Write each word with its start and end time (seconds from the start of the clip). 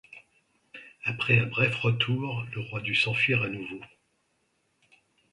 Après 1.05 1.37
un 1.37 1.45
bref 1.45 1.75
retour, 1.75 2.43
le 2.55 2.61
roi 2.61 2.81
dut 2.81 2.95
s'enfuir 2.95 3.43
à 3.43 3.49
nouveau. 3.49 3.79